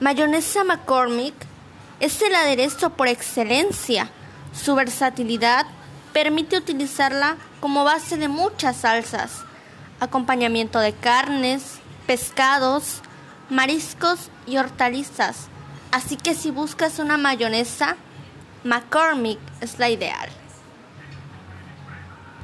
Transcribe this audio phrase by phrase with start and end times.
[0.00, 1.34] Mayonesa McCormick
[2.00, 4.10] es el aderezo por excelencia.
[4.52, 5.66] Su versatilidad
[6.12, 9.44] permite utilizarla como base de muchas salsas,
[10.00, 13.02] acompañamiento de carnes, pescados,
[13.50, 15.48] mariscos y hortalizas.
[15.92, 17.96] Así que si buscas una mayonesa,
[18.64, 20.28] McCormick es la ideal.